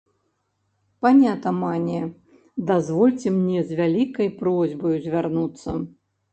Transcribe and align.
Пане 1.05 1.25
атамане, 1.33 1.99
дазвольце 2.73 3.27
мне 3.37 3.59
з 3.69 3.79
вялікай 3.83 4.35
просьбаю 4.43 4.97
звярнуцца! 5.07 5.71